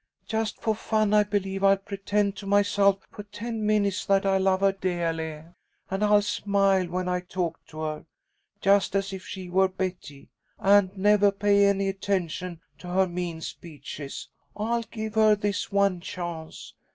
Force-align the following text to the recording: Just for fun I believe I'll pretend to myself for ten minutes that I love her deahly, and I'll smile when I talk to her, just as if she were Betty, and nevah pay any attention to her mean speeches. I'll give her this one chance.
Just 0.25 0.59
for 0.59 0.73
fun 0.73 1.13
I 1.13 1.21
believe 1.21 1.63
I'll 1.63 1.77
pretend 1.77 2.35
to 2.37 2.47
myself 2.47 3.05
for 3.11 3.21
ten 3.21 3.63
minutes 3.63 4.03
that 4.07 4.25
I 4.25 4.39
love 4.39 4.61
her 4.61 4.71
deahly, 4.73 5.53
and 5.91 6.03
I'll 6.03 6.23
smile 6.23 6.87
when 6.87 7.07
I 7.07 7.19
talk 7.19 7.63
to 7.67 7.81
her, 7.81 8.05
just 8.61 8.95
as 8.95 9.13
if 9.13 9.23
she 9.27 9.47
were 9.47 9.67
Betty, 9.67 10.31
and 10.57 10.89
nevah 10.97 11.29
pay 11.31 11.67
any 11.67 11.87
attention 11.87 12.61
to 12.79 12.87
her 12.87 13.05
mean 13.07 13.41
speeches. 13.41 14.27
I'll 14.57 14.81
give 14.81 15.13
her 15.13 15.35
this 15.35 15.71
one 15.71 15.99
chance. 15.99 16.73